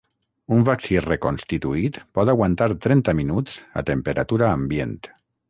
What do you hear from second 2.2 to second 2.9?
aguantar